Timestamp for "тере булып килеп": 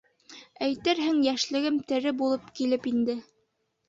1.91-2.89